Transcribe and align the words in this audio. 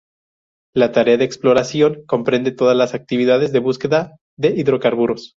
La 0.73 0.91
tarea 0.91 1.17
de 1.17 1.25
exploración 1.25 2.01
comprende 2.07 2.49
todas 2.51 2.75
las 2.75 2.95
actividades 2.95 3.51
de 3.51 3.59
búsqueda 3.59 4.15
de 4.35 4.47
hidrocarburos. 4.49 5.29